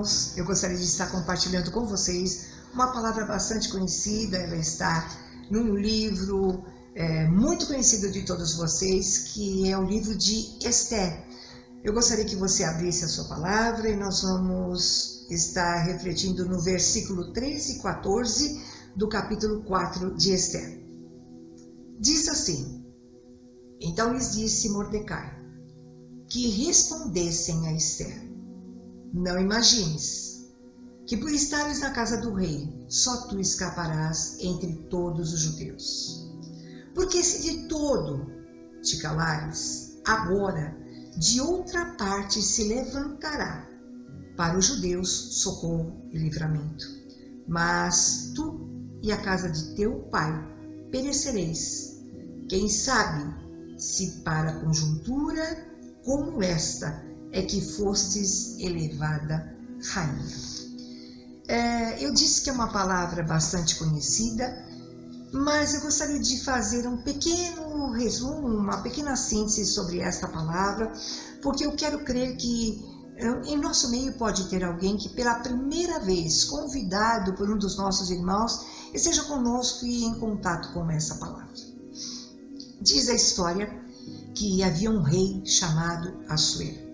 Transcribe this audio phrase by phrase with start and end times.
[0.00, 5.06] irmãos, eu gostaria de estar compartilhando com vocês uma palavra bastante conhecida, ela está
[5.50, 11.26] num livro é, muito conhecido de todos vocês, que é o livro de Esther.
[11.84, 17.32] Eu gostaria que você abrisse a sua palavra e nós vamos estar refletindo no versículo
[17.32, 18.60] 13 e 14
[18.96, 20.80] do capítulo 4 de Esther.
[21.98, 22.86] Diz assim:
[23.80, 25.38] Então lhes disse Mordecai
[26.28, 28.29] que respondessem a Esther:
[29.12, 30.52] Não imagines
[31.06, 36.30] que por estares na casa do rei, só tu escaparás entre todos os judeus.
[36.94, 38.30] Porque se de todo
[38.82, 40.76] te calares, agora
[41.18, 43.68] de outra parte se levantará
[44.36, 45.08] para os judeus
[45.42, 46.86] socorro e livramento.
[47.48, 48.70] Mas tu
[49.02, 50.32] e a casa de teu pai
[50.92, 52.00] perecereis.
[52.48, 53.34] Quem sabe
[53.76, 55.68] se para conjuntura
[56.04, 59.56] como esta é que fostes elevada
[59.92, 60.50] rainha.
[61.48, 64.64] É, eu disse que é uma palavra bastante conhecida,
[65.32, 70.92] mas eu gostaria de fazer um pequeno resumo, uma pequena síntese sobre esta palavra,
[71.42, 72.84] porque eu quero crer que
[73.46, 78.10] em nosso meio pode ter alguém que pela primeira vez, convidado por um dos nossos
[78.10, 78.64] irmãos,
[78.94, 81.50] esteja conosco e em contato com essa palavra.
[82.80, 83.68] Diz a história
[84.34, 86.89] que havia um rei chamado Assuero.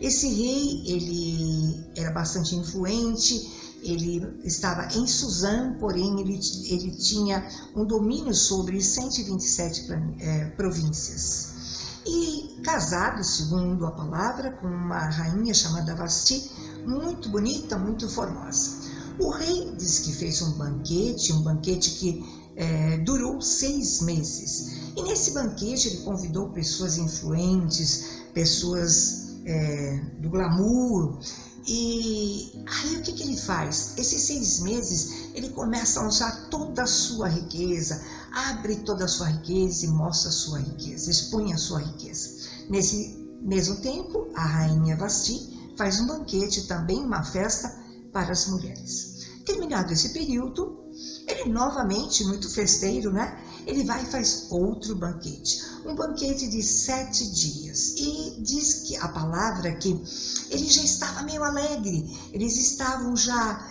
[0.00, 7.84] Esse rei, ele era bastante influente, ele estava em Suzã, porém ele, ele tinha um
[7.84, 9.86] domínio sobre 127
[10.20, 11.50] é, províncias.
[12.06, 16.50] E casado, segundo a palavra, com uma rainha chamada Vasti,
[16.86, 18.90] muito bonita, muito formosa.
[19.18, 22.24] O rei diz que fez um banquete, um banquete que
[22.56, 24.92] é, durou seis meses.
[24.96, 31.18] E nesse banquete ele convidou pessoas influentes, pessoas é, do glamour,
[31.66, 33.94] e aí o que, que ele faz?
[33.98, 38.02] Esses seis meses ele começa a usar toda a sua riqueza,
[38.32, 42.48] abre toda a sua riqueza e mostra a sua riqueza, expõe a sua riqueza.
[42.68, 47.68] Nesse mesmo tempo, a rainha Vasti faz um banquete, também uma festa
[48.12, 49.28] para as mulheres.
[49.44, 50.89] Terminado esse período,
[51.46, 53.38] novamente, muito festeiro, né?
[53.66, 57.94] Ele vai e faz outro banquete, um banquete de sete dias.
[57.96, 59.90] E diz que a palavra que
[60.50, 63.68] ele já estava meio alegre, eles estavam já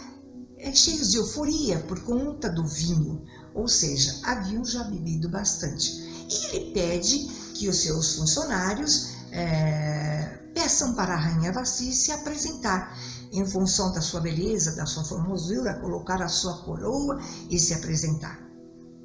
[0.57, 5.91] é, cheios de euforia por conta do vinho, ou seja, haviam já bebido bastante.
[6.29, 12.97] E ele pede que os seus funcionários é, peçam para a rainha Vassi se apresentar
[13.31, 17.19] em função da sua beleza, da sua formosura, colocar a sua coroa
[17.49, 18.39] e se apresentar.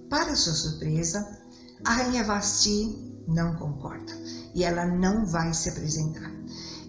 [0.09, 1.39] Para sua surpresa,
[1.85, 4.13] a rainha Vasti não concorda
[4.55, 6.31] e ela não vai se apresentar.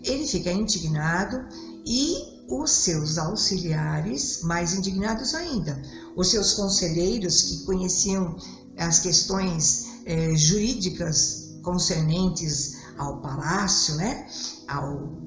[0.04, 1.44] Ele fica indignado
[1.86, 5.82] e os seus auxiliares, mais indignados ainda,
[6.16, 8.38] os seus conselheiros que conheciam
[8.78, 14.28] as questões eh, jurídicas concernentes ao palácio, né,
[14.68, 15.26] ao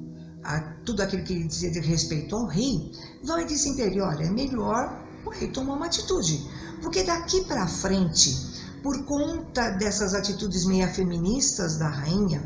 [0.48, 2.90] a tudo aquilo que dizia de respeito ao rei,
[3.22, 6.42] vão e dizem para ele: olha, é melhor o rei tomar uma atitude,
[6.80, 8.34] porque daqui para frente,
[8.82, 12.42] por conta dessas atitudes meia feministas da rainha,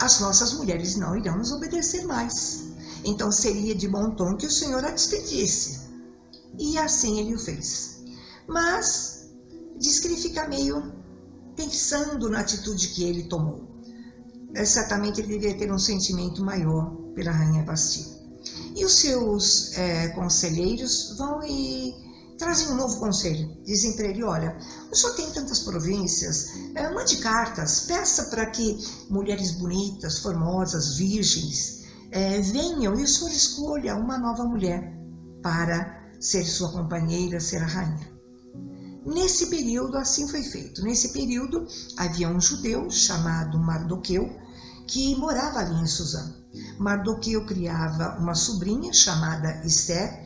[0.00, 2.68] as nossas mulheres não irão nos obedecer mais.
[3.04, 5.90] Então seria de bom tom que o Senhor a despedisse.
[6.58, 8.02] E assim ele o fez.
[8.48, 9.28] Mas
[9.78, 10.90] diz que ele fica meio
[11.54, 13.62] pensando na atitude que ele tomou.
[14.54, 18.06] É, certamente ele deveria ter um sentimento maior pela rainha Basti.
[18.76, 21.92] E os seus é, conselheiros vão e
[22.38, 23.56] trazem um novo conselho.
[23.64, 24.56] Dizem para ele: olha,
[24.92, 28.78] o senhor tem tantas províncias, é, mande cartas, peça para que
[29.10, 34.94] mulheres bonitas, formosas, virgens, é, venham e o senhor escolha uma nova mulher
[35.42, 38.16] para ser sua companheira, ser a rainha.
[39.06, 40.82] Nesse período, assim foi feito.
[40.82, 41.66] Nesse período,
[41.96, 44.28] havia um judeu chamado Mardoqueu
[44.86, 46.34] que morava ali em Suzã.
[46.78, 50.22] Mardoqueu criava uma sobrinha chamada Esther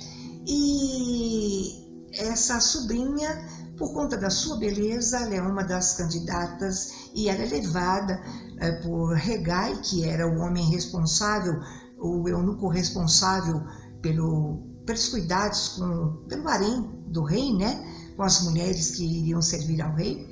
[0.47, 1.81] e
[2.13, 3.47] essa sobrinha,
[3.77, 8.21] por conta da sua beleza, ela é uma das candidatas e ela é levada
[8.59, 11.61] é, por Regai, que era o homem responsável,
[11.99, 13.63] o eunuco responsável
[14.03, 17.85] pelo, pelos cuidados com, pelo harém do rei, né?
[18.17, 20.29] com as mulheres que iriam servir ao rei,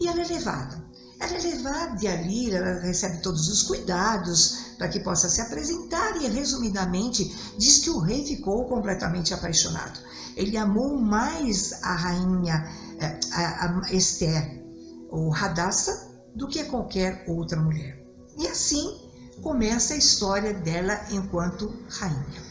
[0.00, 0.89] e ela é levada.
[1.20, 6.26] Ela é levada ali ela recebe todos os cuidados para que possa se apresentar e,
[6.26, 10.00] resumidamente, diz que o rei ficou completamente apaixonado.
[10.34, 12.66] Ele amou mais a rainha
[12.98, 14.64] eh, a, a Esther,
[15.10, 18.02] ou Radassa, do que qualquer outra mulher.
[18.38, 19.10] E assim
[19.42, 22.50] começa a história dela enquanto rainha.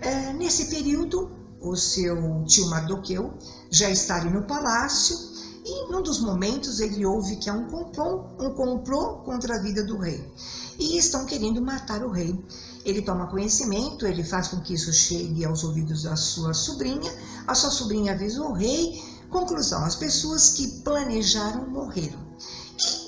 [0.00, 1.30] É, nesse período,
[1.60, 3.36] o seu tio Mardoqueu
[3.70, 5.33] já está ali no palácio
[5.64, 9.82] e num dos momentos ele ouve que há um complô, um complô contra a vida
[9.82, 10.30] do rei
[10.78, 12.38] e estão querendo matar o rei.
[12.84, 17.10] Ele toma conhecimento, ele faz com que isso chegue aos ouvidos da sua sobrinha,
[17.46, 19.02] a sua sobrinha avisa o rei.
[19.30, 22.20] Conclusão: as pessoas que planejaram morreram.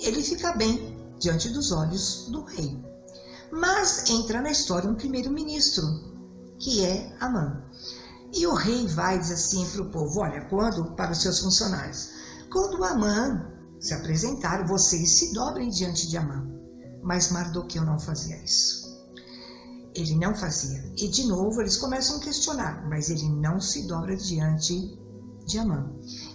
[0.00, 2.82] E ele fica bem diante dos olhos do rei.
[3.53, 5.85] Mas entra na história um primeiro-ministro,
[6.58, 7.62] que é Amã.
[8.32, 12.16] E o rei vai dizer assim para o povo: olha, quando, para os seus funcionários,
[12.50, 16.46] quando Amã se apresentar, vocês se dobrem diante de Amã.
[17.02, 18.87] Mas Mardoqueu não fazia isso.
[19.94, 20.93] Ele não fazia.
[20.96, 24.98] E de novo eles começam a questionar, mas ele não se dobra diante
[25.46, 25.90] de Amã.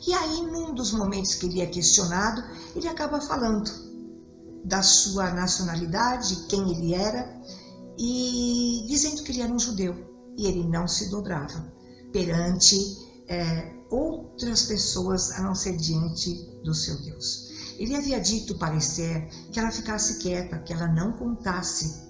[0.08, 2.44] E aí, num dos momentos que ele é questionado,
[2.76, 3.70] ele acaba falando
[4.64, 7.42] da sua nacionalidade, quem ele era,
[7.98, 10.10] e dizendo que ele era um judeu.
[10.38, 11.72] E ele não se dobrava
[12.12, 12.78] perante
[13.28, 16.34] é, outras pessoas a não ser diante
[16.64, 17.52] do seu Deus.
[17.78, 22.10] Ele havia dito para Esther que ela ficasse quieta, que ela não contasse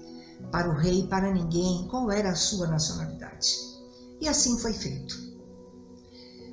[0.50, 3.56] para o rei, para ninguém, qual era a sua nacionalidade.
[4.20, 5.16] E assim foi feito.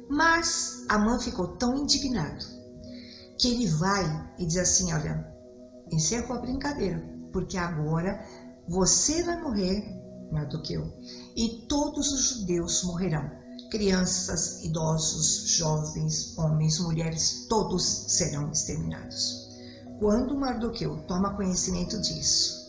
[0.10, 2.46] Mas Amã ficou tão indignado
[3.38, 5.26] que ele vai e diz assim: Olha,
[5.92, 7.00] encerrou a brincadeira,
[7.32, 8.26] porque agora
[8.68, 9.84] você vai morrer,
[10.32, 10.92] Mardoqueu,
[11.36, 13.39] e todos os judeus morrerão.
[13.70, 19.48] Crianças, idosos, jovens, homens, mulheres, todos serão exterminados.
[20.00, 22.60] Quando Mardoqueu toma conhecimento disso,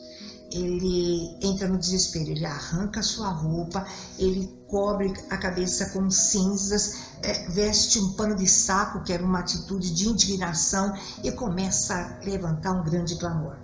[0.53, 3.87] ele entra no desespero, ele arranca sua roupa,
[4.19, 9.39] ele cobre a cabeça com cinzas, é, veste um pano de saco, que era uma
[9.39, 10.93] atitude de indignação,
[11.23, 13.57] e começa a levantar um grande clamor.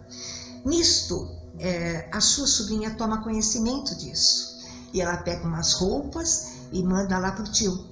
[0.64, 1.28] Nisto,
[1.58, 4.56] é, a sua sobrinha toma conhecimento disso,
[4.92, 7.86] e ela pega umas roupas e manda lá para o tio.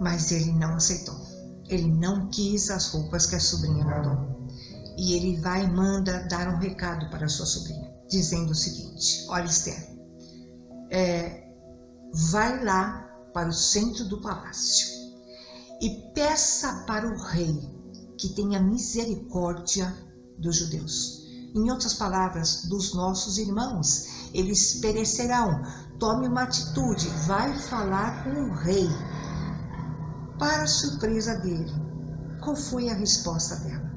[0.00, 1.14] Mas ele não aceitou.
[1.68, 4.48] Ele não quis as roupas que a sobrinha mandou.
[4.96, 9.46] E ele vai e manda dar um recado para sua sobrinha, dizendo o seguinte: Olha,
[9.46, 9.88] Esther,
[10.90, 11.48] é,
[12.30, 14.86] vai lá para o centro do palácio
[15.80, 17.58] e peça para o rei
[18.18, 19.92] que tenha misericórdia
[20.38, 21.21] dos judeus.
[21.54, 25.62] Em outras palavras, dos nossos irmãos, eles perecerão.
[25.98, 28.88] Tome uma atitude, vai falar com o rei.
[30.38, 31.70] Para surpresa dele,
[32.42, 33.92] qual foi a resposta dela?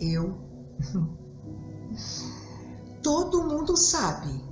[0.00, 0.36] Eu.
[3.02, 4.44] Todo mundo sabe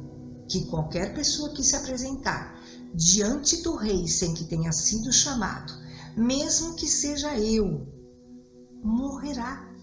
[0.49, 2.55] que qualquer pessoa que se apresentar
[2.95, 5.73] diante do rei sem que tenha sido chamado,
[6.17, 7.87] mesmo que seja eu,
[8.83, 9.74] morrerá.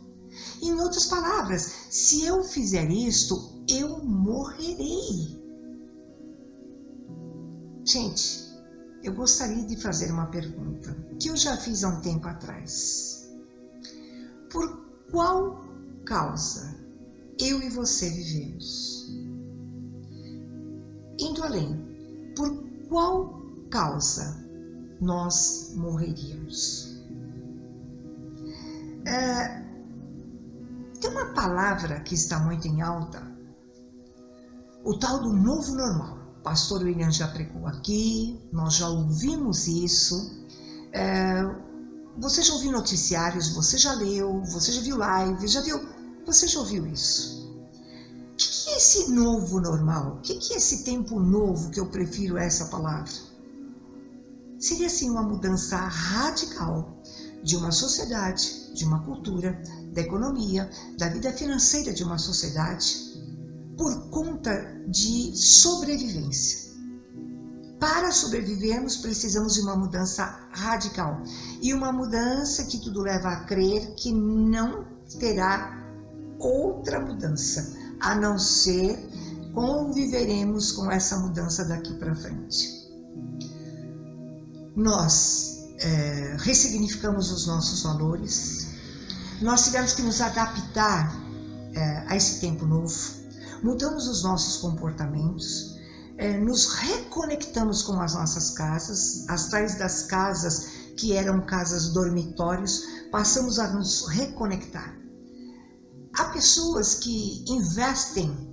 [0.61, 5.41] Em outras palavras, se eu fizer isto, eu morrerei.
[7.85, 8.41] Gente,
[9.03, 13.29] eu gostaria de fazer uma pergunta que eu já fiz há um tempo atrás.
[14.51, 15.65] Por qual
[16.05, 16.75] causa
[17.39, 19.09] eu e você vivemos?
[21.19, 24.45] Indo além, por qual causa
[24.99, 27.01] nós morreríamos?
[29.07, 29.70] É,
[31.01, 33.21] tem uma palavra que está muito em alta,
[34.83, 36.19] o tal do novo normal.
[36.39, 40.45] O pastor William já pregou aqui, nós já ouvimos isso.
[40.93, 41.43] É,
[42.17, 45.79] você já ouviu noticiários, você já leu, você já viu live, já viu,
[46.25, 47.41] você já ouviu isso.
[48.33, 50.17] O que é esse novo normal?
[50.17, 53.11] O que é esse tempo novo que eu prefiro essa palavra?
[54.59, 57.00] Seria assim uma mudança radical
[57.43, 59.61] de uma sociedade, de uma cultura,
[59.93, 63.11] da economia, da vida financeira de uma sociedade,
[63.77, 66.71] por conta de sobrevivência.
[67.79, 71.23] Para sobrevivermos, precisamos de uma mudança radical
[71.61, 74.85] e uma mudança que tudo leva a crer que não
[75.19, 75.81] terá
[76.39, 79.09] outra mudança, a não ser
[79.53, 82.69] conviveremos com essa mudança daqui para frente.
[84.75, 88.67] Nós é, ressignificamos os nossos valores,
[89.41, 91.15] nós tivemos que nos adaptar
[91.73, 92.93] é, a esse tempo novo,
[93.63, 95.75] mudamos os nossos comportamentos,
[96.17, 102.83] é, nos reconectamos com as nossas casas, as tais das casas que eram casas dormitórios,
[103.11, 104.95] passamos a nos reconectar.
[106.13, 108.51] Há pessoas que investem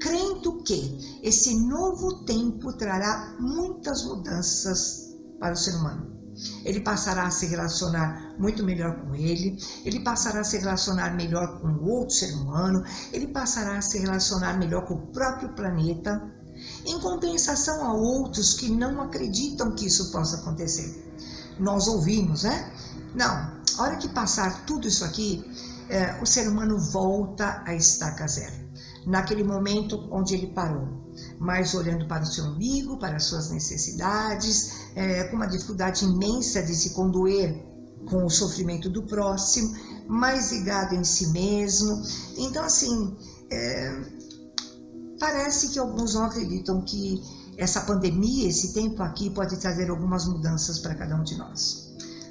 [0.00, 6.19] crendo que esse novo tempo trará muitas mudanças para o ser humano.
[6.64, 11.60] Ele passará a se relacionar muito melhor com ele, ele passará a se relacionar melhor
[11.60, 12.82] com o outro ser humano,
[13.12, 16.22] ele passará a se relacionar melhor com o próprio planeta
[16.86, 21.06] em compensação a outros que não acreditam que isso possa acontecer.
[21.58, 22.72] Nós ouvimos, né?
[23.14, 25.44] Não, a hora que passar tudo isso aqui,
[25.88, 28.54] é, o ser humano volta a estaca zero.
[29.06, 30.99] Naquele momento onde ele parou,
[31.38, 36.62] mas olhando para o seu umbigo, para as suas necessidades, é, com uma dificuldade imensa
[36.62, 37.70] de se condoer
[38.08, 39.74] com o sofrimento do próximo,
[40.08, 42.02] mais ligado em si mesmo.
[42.36, 43.16] Então, assim,
[43.50, 44.04] é,
[45.18, 47.22] parece que alguns não acreditam que
[47.56, 51.90] essa pandemia, esse tempo aqui, pode trazer algumas mudanças para cada um de nós.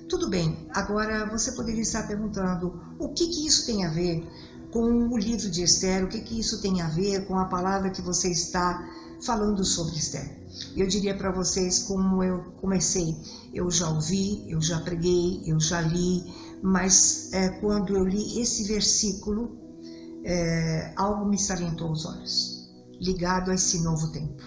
[0.09, 4.27] Tudo bem, agora você poderia estar perguntando o que, que isso tem a ver
[4.71, 7.89] com o livro de Esther, o que, que isso tem a ver com a palavra
[7.89, 8.87] que você está
[9.21, 10.39] falando sobre Esther.
[10.75, 13.15] Eu diria para vocês como eu comecei.
[13.53, 16.23] Eu já ouvi, eu já preguei, eu já li,
[16.61, 19.57] mas é, quando eu li esse versículo,
[20.23, 24.43] é, algo me salientou os olhos, ligado a esse novo tempo.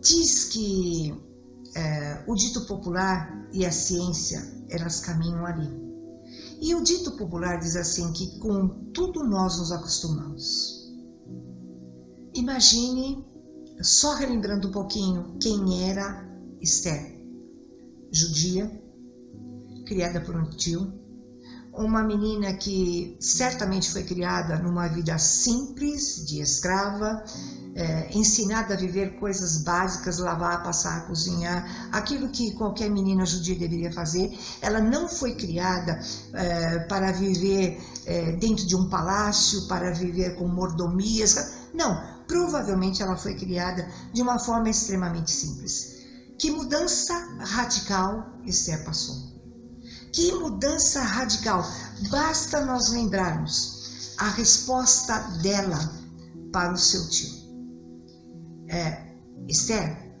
[0.00, 1.14] Diz que
[1.74, 5.89] é, o dito popular e a ciência, elas caminham ali.
[6.60, 10.92] E o dito popular diz assim que com tudo nós nos acostumamos.
[12.34, 13.24] Imagine,
[13.80, 16.28] só relembrando um pouquinho, quem era
[16.60, 17.18] Esther.
[18.12, 18.70] Judia,
[19.86, 20.92] criada por um tio,
[21.72, 27.22] uma menina que certamente foi criada numa vida simples, de escrava,
[27.74, 33.92] é, ensinada a viver coisas básicas, lavar, passar, cozinhar, aquilo que qualquer menina judia deveria
[33.92, 34.36] fazer.
[34.60, 36.00] Ela não foi criada
[36.32, 41.54] é, para viver é, dentro de um palácio, para viver com mordomias.
[41.72, 46.00] Não, provavelmente ela foi criada de uma forma extremamente simples.
[46.36, 49.29] Que mudança radical Esther passou?
[50.12, 51.64] Que mudança radical!
[52.10, 55.78] Basta nós lembrarmos a resposta dela
[56.52, 57.40] para o seu tio
[58.70, 59.14] é,
[59.48, 60.14] Esther,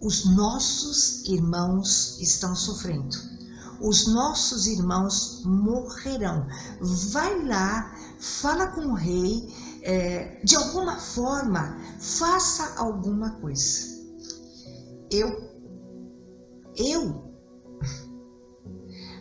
[0.00, 3.16] os nossos irmãos estão sofrendo.
[3.80, 6.46] Os nossos irmãos morrerão.
[7.12, 9.48] Vai lá, fala com o rei,
[9.82, 13.92] é, de alguma forma, faça alguma coisa.
[15.10, 15.28] Eu,
[16.76, 17.31] eu,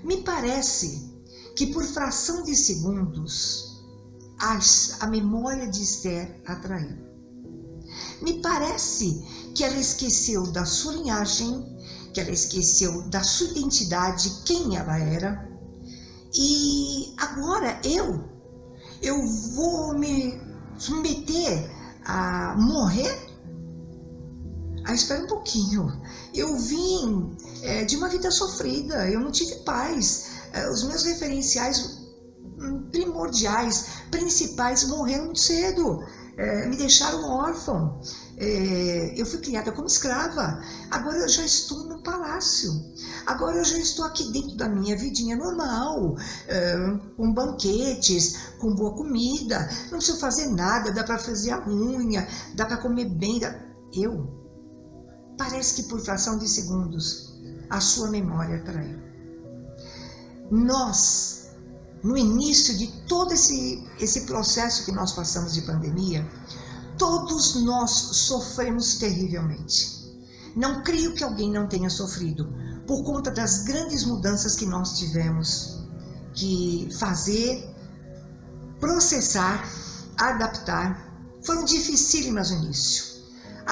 [0.04, 1.12] me parece
[1.56, 3.72] que por fração de segundos
[5.00, 6.98] a, memória de Esther atraiu.
[8.22, 11.64] Me parece que ela esqueceu da sua linhagem,
[12.14, 15.50] que ela esqueceu da sua identidade, quem ela era.
[16.34, 18.24] E agora eu,
[19.02, 20.40] eu vou me
[20.78, 21.70] submeter
[22.06, 23.31] a morrer?
[24.86, 26.02] Ah, espera um pouquinho.
[26.34, 30.32] Eu vim é, de uma vida sofrida, eu não tive paz.
[30.54, 32.00] É, os meus referenciais
[32.60, 36.04] hum, primordiais, principais, morreram muito cedo
[36.38, 38.02] é, me deixaram órfão.
[38.38, 40.62] É, eu fui criada como escrava.
[40.90, 42.72] Agora eu já estou no palácio.
[43.26, 46.16] Agora eu já estou aqui dentro da minha vidinha normal,
[46.48, 46.76] é,
[47.16, 49.70] com banquetes, com boa comida.
[49.92, 53.40] Não preciso fazer nada, dá para fazer a unha, dá para comer bem.
[53.40, 53.54] Dá...
[53.94, 54.41] Eu.
[55.44, 57.34] Parece que por fração de segundos
[57.68, 59.00] a sua memória traiu.
[60.52, 61.50] Nós
[62.04, 66.30] no início de todo esse, esse processo que nós passamos de pandemia,
[66.96, 70.16] todos nós sofremos terrivelmente.
[70.56, 72.48] Não creio que alguém não tenha sofrido
[72.86, 75.88] por conta das grandes mudanças que nós tivemos
[76.36, 77.68] que fazer,
[78.80, 79.68] processar,
[80.20, 81.12] adaptar.
[81.44, 83.11] Foram dificílimas no início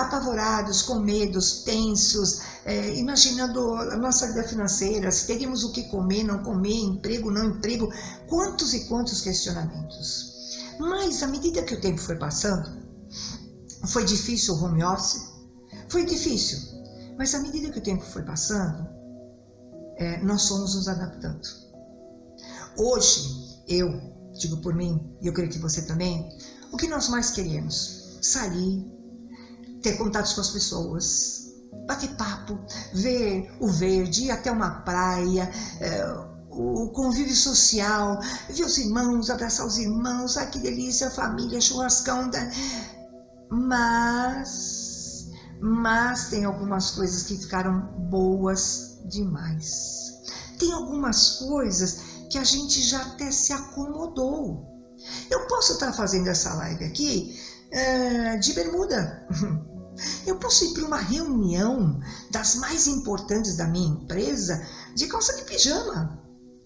[0.02, 6.24] apavorados, com medos, tensos, é, imaginando a nossa vida financeira, se teríamos o que comer,
[6.24, 7.92] não comer, emprego, não emprego,
[8.28, 10.30] quantos e quantos questionamentos.
[10.80, 12.80] Mas à medida que o tempo foi passando,
[13.88, 15.30] foi difícil o home office?
[15.90, 16.60] Foi difícil,
[17.18, 18.88] mas à medida que o tempo foi passando,
[19.98, 21.48] é, nós fomos nos adaptando.
[22.78, 23.90] Hoje, eu
[24.34, 26.30] digo por mim, e eu creio que você também,
[26.72, 28.18] o que nós mais queremos?
[28.22, 28.99] Sair,
[29.82, 31.54] ter contatos com as pessoas,
[31.88, 32.60] bater papo,
[32.94, 36.04] ver o verde, ir até uma praia, é,
[36.50, 38.20] o convívio social,
[38.50, 42.30] ver os irmãos, abraçar os irmãos, ai que delícia, família, churrascão.
[42.30, 42.40] Da...
[43.50, 45.30] Mas,
[45.62, 50.10] mas tem algumas coisas que ficaram boas demais.
[50.58, 54.68] Tem algumas coisas que a gente já até se acomodou.
[55.32, 57.40] Eu posso estar fazendo essa live aqui
[57.72, 59.28] é, de bermuda.
[60.26, 62.00] Eu posso ir para uma reunião
[62.32, 66.18] das mais importantes da minha empresa de calça de pijama.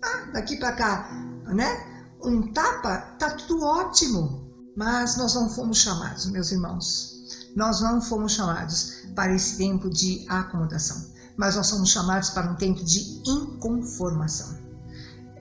[0.03, 1.09] Ah, daqui para cá,
[1.47, 2.13] né?
[2.21, 4.43] Um tapa, tá tudo ótimo.
[4.75, 7.13] Mas nós não fomos chamados, meus irmãos.
[7.55, 12.55] Nós não fomos chamados para esse tempo de acomodação, mas nós somos chamados para um
[12.55, 14.62] tempo de inconformação.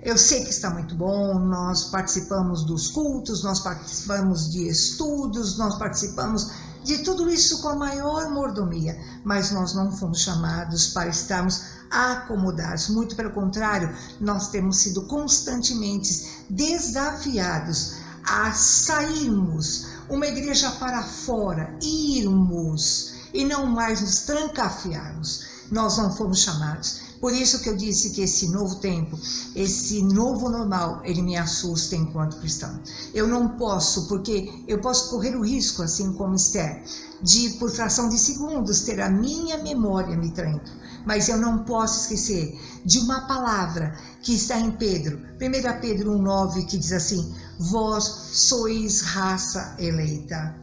[0.02, 5.78] Eu sei que está muito bom, nós participamos dos cultos, nós participamos de estudos, nós
[5.78, 6.50] participamos
[6.82, 12.88] de tudo isso com a maior mordomia, mas nós não fomos chamados para estarmos acomodados.
[12.88, 17.94] Muito pelo contrário, nós temos sido constantemente desafiados
[18.24, 25.44] a sairmos, uma igreja para fora, irmos e não mais nos trancafiarmos.
[25.70, 27.11] Nós não fomos chamados.
[27.22, 29.16] Por isso que eu disse que esse novo tempo,
[29.54, 32.80] esse novo normal, ele me assusta enquanto cristão.
[33.14, 36.82] Eu não posso, porque eu posso correr o risco, assim como Esther,
[37.22, 40.68] de por fração de segundos ter a minha memória me traindo.
[41.06, 46.66] Mas eu não posso esquecer de uma palavra que está em Pedro, 1 Pedro 1,9,
[46.66, 48.02] que diz assim: Vós
[48.32, 50.56] sois raça eleita,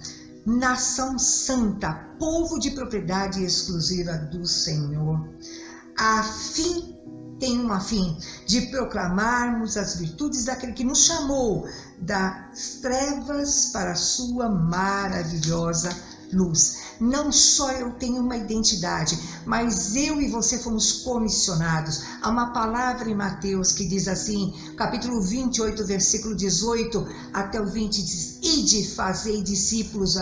[0.45, 5.25] nação santa, povo de propriedade exclusiva do Senhor
[5.99, 6.95] a fim,
[7.39, 11.67] tem uma fim, de proclamarmos as virtudes daquele que nos chamou
[11.99, 15.89] das trevas para a sua maravilhosa
[16.31, 16.95] luz.
[17.01, 22.03] Não só eu tenho uma identidade, mas eu e você fomos comissionados.
[22.21, 28.01] Há uma palavra em Mateus que diz assim, capítulo 28, versículo 18 até o 20,
[28.01, 30.17] diz: Ide, fazei discípulos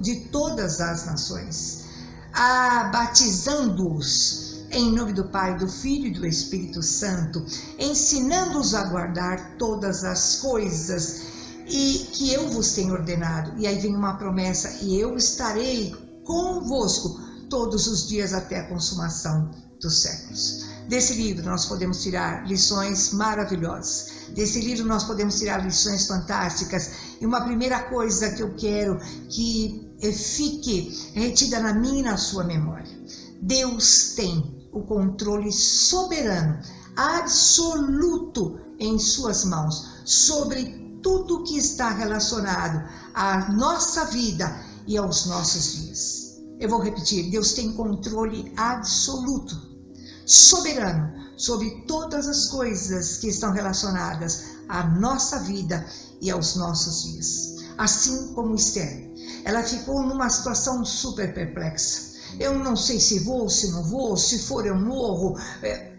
[0.00, 1.84] de todas as nações,
[2.32, 7.44] a batizando-os em nome do Pai, do Filho e do Espírito Santo,
[7.78, 11.22] ensinando-os a guardar todas as coisas
[11.66, 13.52] e que eu vos tenho ordenado.
[13.58, 15.94] E aí vem uma promessa: e eu estarei
[16.24, 20.66] convosco todos os dias até a consumação dos séculos.
[20.88, 24.28] Desse livro nós podemos tirar lições maravilhosas.
[24.34, 26.90] Desse livro nós podemos tirar lições fantásticas.
[27.20, 32.44] E uma primeira coisa que eu quero que fique retida na minha e na sua
[32.44, 32.98] memória.
[33.40, 36.58] Deus tem o controle soberano,
[36.96, 45.76] absoluto em suas mãos sobre tudo que está relacionado à nossa vida e aos nossos
[45.76, 46.40] dias.
[46.58, 49.56] Eu vou repetir: Deus tem controle absoluto,
[50.26, 55.86] soberano sobre todas as coisas que estão relacionadas à nossa vida
[56.20, 57.56] e aos nossos dias.
[57.78, 59.08] Assim como Esther,
[59.44, 64.38] ela ficou numa situação super perplexa eu não sei se vou, se não vou, se
[64.40, 65.36] for eu morro.
[65.62, 65.97] É,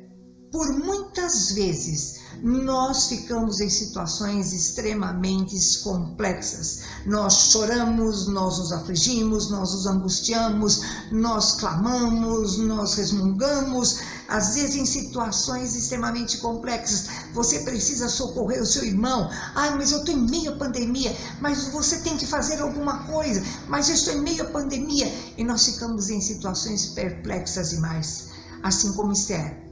[0.52, 6.84] por muitas vezes nós ficamos em situações extremamente complexas.
[7.06, 10.82] Nós choramos, nós nos afligimos, nós nos angustiamos,
[11.12, 17.08] nós clamamos, nós resmungamos, às vezes em situações extremamente complexas.
[17.34, 19.30] Você precisa socorrer o seu irmão.
[19.56, 23.44] Ai, mas eu estou em meio à pandemia, mas você tem que fazer alguma coisa,
[23.68, 25.12] mas eu estou em meio à pandemia.
[25.38, 28.30] E nós ficamos em situações perplexas demais.
[28.62, 29.69] Assim como Esther,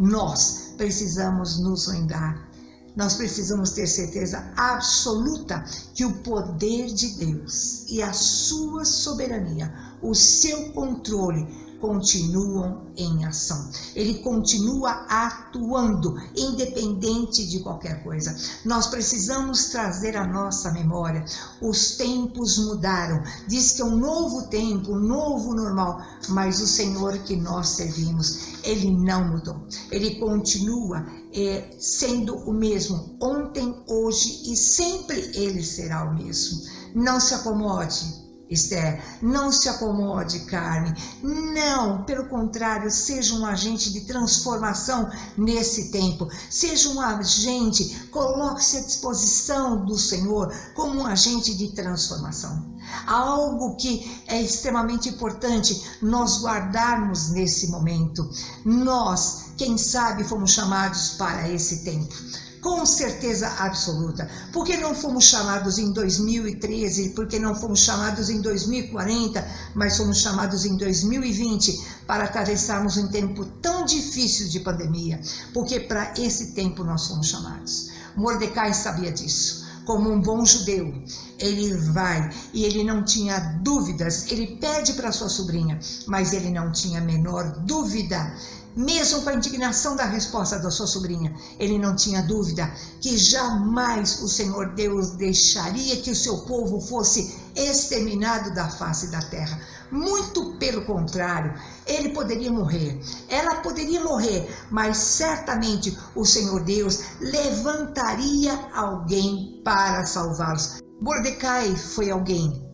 [0.00, 2.48] nós precisamos nos lembrar.
[2.96, 5.62] Nós precisamos ter certeza absoluta
[5.94, 11.46] que o poder de Deus e a sua soberania, o seu controle
[11.80, 13.70] continuam em ação.
[13.94, 18.36] Ele continua atuando, independente de qualquer coisa.
[18.64, 21.24] Nós precisamos trazer à nossa memória:
[21.60, 23.22] os tempos mudaram.
[23.48, 28.60] Diz que é um novo tempo, um novo normal, mas o Senhor que nós servimos,
[28.62, 29.56] ele não mudou.
[29.90, 36.60] Ele continua é, sendo o mesmo ontem, hoje e sempre ele será o mesmo.
[36.94, 40.92] Não se acomode Esther, não se acomode, carne.
[41.22, 45.08] Não, pelo contrário, seja um agente de transformação
[45.38, 46.28] nesse tempo.
[46.50, 52.68] Seja um agente, coloque-se à disposição do Senhor como um agente de transformação.
[53.06, 58.28] Algo que é extremamente importante nós guardarmos nesse momento.
[58.64, 62.14] Nós, quem sabe, fomos chamados para esse tempo
[62.60, 64.28] com certeza absoluta.
[64.52, 67.10] Por que não fomos chamados em 2013?
[67.10, 69.46] Por que não fomos chamados em 2040?
[69.74, 75.20] Mas fomos chamados em 2020 para atravessarmos um tempo tão difícil de pandemia?
[75.54, 77.90] Porque para esse tempo nós fomos chamados.
[78.16, 79.68] Mordecai sabia disso.
[79.86, 81.02] Como um bom judeu,
[81.38, 84.30] ele vai e ele não tinha dúvidas.
[84.30, 88.32] Ele pede para sua sobrinha, mas ele não tinha a menor dúvida
[88.76, 94.20] mesmo com a indignação da resposta da sua sobrinha, ele não tinha dúvida que jamais
[94.22, 99.60] o Senhor Deus deixaria que o seu povo fosse exterminado da face da terra.
[99.90, 101.52] Muito pelo contrário,
[101.86, 110.80] ele poderia morrer, ela poderia morrer, mas certamente o Senhor Deus levantaria alguém para salvá-los.
[111.00, 112.70] Mordecai foi alguém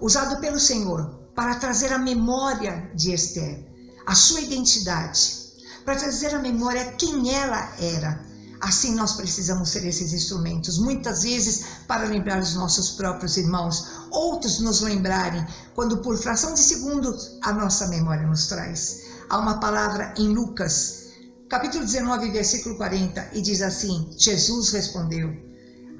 [0.00, 3.69] usado pelo Senhor para trazer a memória de Esther,
[4.06, 5.40] a sua identidade,
[5.84, 8.30] para trazer a memória quem ela era.
[8.60, 14.60] Assim nós precisamos ser esses instrumentos, muitas vezes para lembrar os nossos próprios irmãos, outros
[14.60, 19.04] nos lembrarem, quando por fração de segundo a nossa memória nos traz.
[19.30, 21.08] Há uma palavra em Lucas,
[21.48, 25.34] capítulo 19, versículo 40, e diz assim: Jesus respondeu: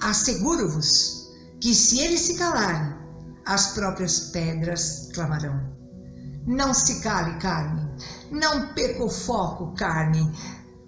[0.03, 2.95] Asseguro-vos que se eles se calarem,
[3.47, 5.80] as próprias pedras clamarão.
[6.47, 7.89] Não se cale, Carmen.
[8.31, 10.33] Não perca o foco, Carmen.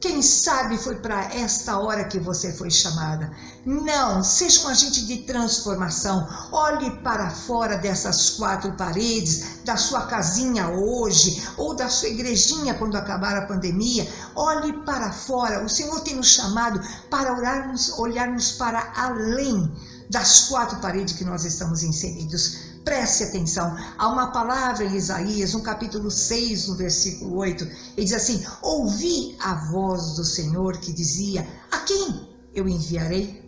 [0.03, 3.31] Quem sabe foi para esta hora que você foi chamada.
[3.65, 6.27] Não, seja um agente de transformação.
[6.51, 12.97] Olhe para fora dessas quatro paredes, da sua casinha hoje, ou da sua igrejinha quando
[12.97, 14.09] acabar a pandemia.
[14.35, 15.65] Olhe para fora.
[15.65, 19.73] O Senhor tem nos chamado para orarmos, olharmos para além
[20.11, 22.72] das quatro paredes que nós estamos inseridos.
[22.85, 27.65] Preste atenção, há uma palavra em Isaías, no capítulo 6, no versículo 8,
[27.97, 33.41] e diz assim: Ouvi a voz do Senhor que dizia: A quem eu enviarei?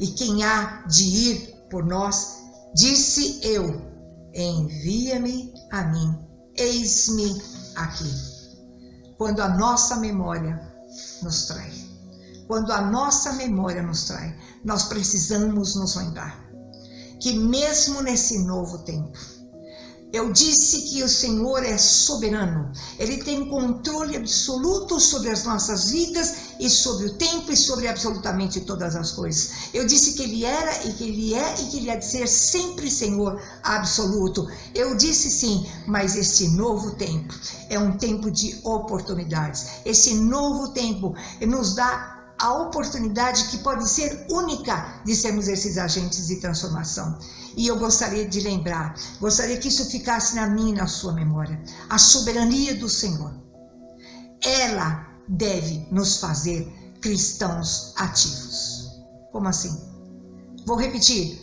[0.00, 2.42] E quem há de ir por nós?
[2.74, 3.80] Disse eu:
[4.34, 6.18] Envia-me a mim,
[6.56, 7.40] eis-me
[7.76, 8.10] aqui.
[9.16, 10.60] Quando a nossa memória
[11.22, 11.72] nos trai,
[12.48, 16.43] quando a nossa memória nos trai, nós precisamos nos lembrar
[17.24, 19.18] que mesmo nesse novo tempo,
[20.12, 26.34] eu disse que o Senhor é soberano, Ele tem controle absoluto sobre as nossas vidas
[26.60, 29.70] e sobre o tempo e sobre absolutamente todas as coisas.
[29.72, 32.28] Eu disse que Ele era e que Ele é e que Ele há de ser
[32.28, 34.46] sempre Senhor absoluto.
[34.74, 37.34] Eu disse sim, mas esse novo tempo
[37.70, 39.80] é um tempo de oportunidades.
[39.86, 46.26] Esse novo tempo nos dá a oportunidade que pode ser única de sermos esses agentes
[46.26, 47.18] de transformação.
[47.56, 51.62] E eu gostaria de lembrar, gostaria que isso ficasse na minha e na sua memória.
[51.88, 53.34] A soberania do Senhor.
[54.42, 56.66] Ela deve nos fazer
[57.00, 58.90] cristãos ativos.
[59.32, 59.74] Como assim?
[60.66, 61.40] Vou repetir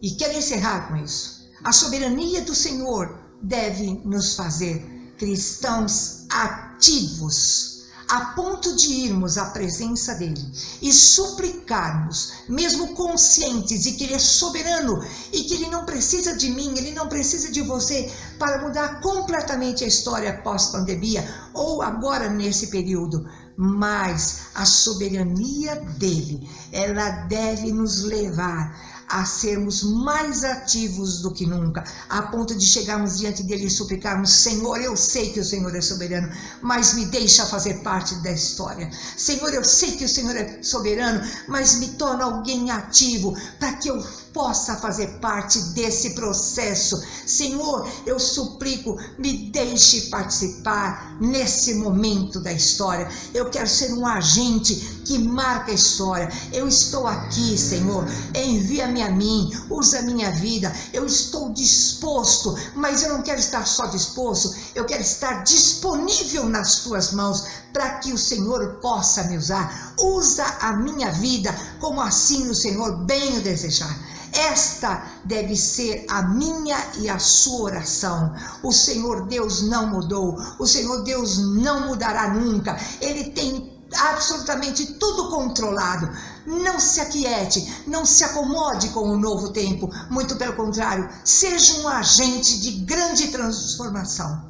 [0.00, 1.48] e quero encerrar com isso.
[1.64, 7.77] A soberania do Senhor deve nos fazer cristãos ativos
[8.08, 10.42] a ponto de irmos à presença dele
[10.80, 16.50] e suplicarmos, mesmo conscientes de que ele é soberano e que ele não precisa de
[16.50, 22.68] mim, ele não precisa de você para mudar completamente a história pós-pandemia ou agora nesse
[22.68, 23.28] período.
[23.60, 31.84] Mas a soberania dele, ela deve nos levar a sermos mais ativos do que nunca,
[32.08, 35.80] a ponto de chegarmos diante dele e suplicarmos: Senhor, eu sei que o Senhor é
[35.80, 36.30] soberano,
[36.62, 38.90] mas me deixa fazer parte da história.
[39.16, 43.88] Senhor, eu sei que o Senhor é soberano, mas me torna alguém ativo para que
[43.88, 47.00] eu possa fazer parte desse processo.
[47.26, 53.08] Senhor, eu suplico, me deixe participar nesse momento da história.
[53.34, 56.30] Eu quero ser um agente que marca a história.
[56.52, 58.04] Eu estou aqui, Senhor.
[58.34, 60.72] Envia-me a mim, usa a minha vida.
[60.92, 66.80] Eu estou disposto, mas eu não quero estar só disposto, eu quero estar disponível nas
[66.80, 69.94] tuas mãos para que o Senhor possa me usar.
[70.00, 73.96] Usa a minha vida como assim o Senhor bem o desejar.
[74.32, 78.34] Esta deve ser a minha e a sua oração.
[78.62, 82.78] O Senhor Deus não mudou, o Senhor Deus não mudará nunca.
[83.00, 86.08] Ele tem absolutamente tudo controlado.
[86.46, 91.88] Não se aquiete, não se acomode com o novo tempo, muito pelo contrário, seja um
[91.88, 94.48] agente de grande transformação.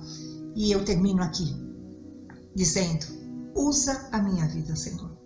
[0.54, 1.56] E eu termino aqui
[2.54, 3.06] dizendo:
[3.54, 5.16] usa a minha vida, Senhor.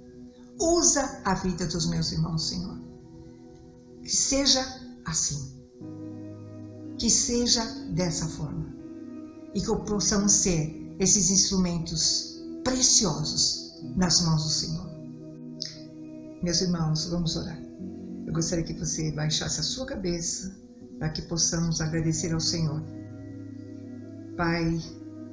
[0.60, 2.81] Usa a vida dos meus irmãos, Senhor.
[4.02, 4.64] Que seja
[5.04, 5.62] assim.
[6.98, 8.74] Que seja dessa forma.
[9.54, 14.90] E que possamos ser esses instrumentos preciosos nas mãos do Senhor.
[16.42, 17.60] Meus irmãos, vamos orar.
[18.26, 20.56] Eu gostaria que você baixasse a sua cabeça
[20.98, 22.82] para que possamos agradecer ao Senhor.
[24.36, 24.80] Pai,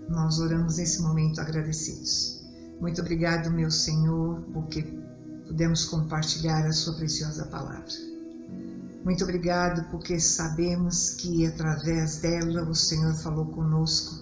[0.09, 2.43] nós oramos nesse momento agradecidos.
[2.79, 4.83] Muito obrigado, meu Senhor, porque
[5.45, 8.08] pudemos compartilhar a sua preciosa palavra.
[9.03, 14.13] Muito obrigado, porque sabemos que através dela o Senhor falou conosco,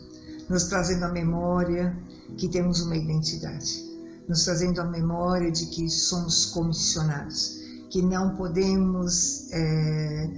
[0.47, 1.97] nos trazendo a memória
[2.37, 3.83] que temos uma identidade,
[4.27, 7.59] nos trazendo a memória de que somos comissionados,
[7.89, 10.29] que não podemos é,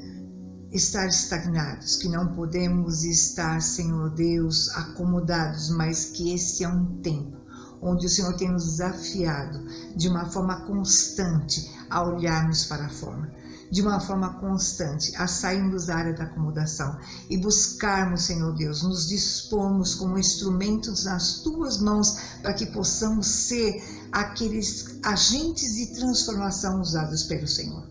[0.71, 7.37] estar estagnados, que não podemos estar, Senhor Deus, acomodados, mas que esse é um tempo
[7.81, 13.29] onde o Senhor tem nos desafiado de uma forma constante a olharmos para a forma
[13.71, 16.97] de uma forma constante a sairmos da área da acomodação
[17.29, 23.81] e buscarmos, Senhor Deus, nos dispormos como instrumentos nas tuas mãos para que possamos ser
[24.11, 27.87] aqueles agentes de transformação usados pelo Senhor.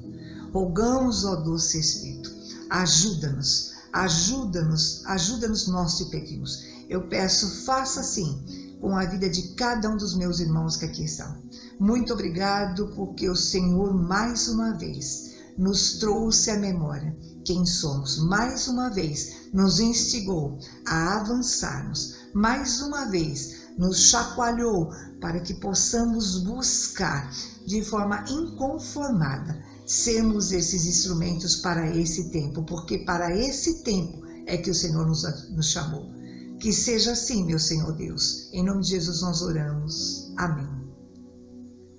[0.53, 2.33] Rogamos, ó doce Espírito,
[2.71, 6.64] ajuda-nos, ajuda-nos, ajuda-nos, nós te pedimos.
[6.88, 11.05] Eu peço, faça assim com a vida de cada um dos meus irmãos que aqui
[11.05, 11.37] estão.
[11.79, 18.68] Muito obrigado, porque o Senhor, mais uma vez, nos trouxe à memória quem somos, mais
[18.68, 24.90] uma vez nos instigou a avançarmos, mais uma vez nos chacoalhou
[25.21, 27.31] para que possamos buscar
[27.66, 34.71] de forma inconformada sermos esses instrumentos para esse tempo, porque para esse tempo é que
[34.71, 36.12] o Senhor nos, nos chamou.
[36.61, 38.51] Que seja assim, meu Senhor Deus.
[38.53, 40.33] Em nome de Jesus nós oramos.
[40.37, 40.68] Amém.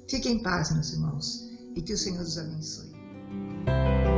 [0.10, 2.88] Fiquem em paz, meus irmãos, e que o Senhor os abençoe.
[3.69, 4.09] Bye.